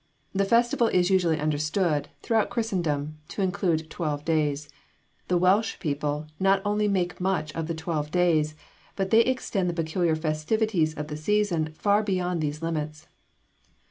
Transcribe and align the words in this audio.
The 0.33 0.45
festival 0.45 0.87
is 0.87 1.11
usually 1.11 1.39
understood, 1.39 2.07
throughout 2.23 2.49
Christendom, 2.49 3.19
to 3.27 3.43
include 3.43 3.87
twelve 3.91 4.25
days; 4.25 4.67
the 5.27 5.37
Welsh 5.37 5.77
people 5.77 6.25
not 6.39 6.59
only 6.65 6.87
make 6.87 7.21
much 7.21 7.53
of 7.53 7.67
the 7.67 7.75
twelve 7.75 8.09
days, 8.09 8.55
but 8.95 9.11
they 9.11 9.21
extend 9.21 9.69
the 9.69 9.75
peculiar 9.83 10.15
festivities 10.15 10.95
of 10.95 11.07
the 11.09 11.17
season 11.17 11.73
far 11.77 12.01
beyond 12.01 12.41
those 12.41 12.63
limits. 12.63 13.09